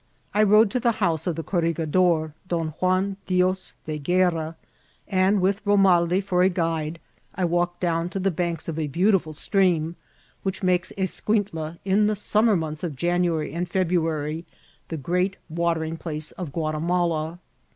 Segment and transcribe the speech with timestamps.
[0.33, 4.55] I rode to the house of the corregidor, Don Juan Dios de Guerra,
[5.07, 6.97] and, with Bomaldi for a guide,
[7.35, 8.09] I walked down 8UNSBT SCENE.
[8.09, 9.95] to the banks of a beautiful stream,
[10.43, 14.43] whidi makeil Es* cuintla, in the summer months of January and Febru ary,
[14.87, 17.37] the great watering place of Ouatimala.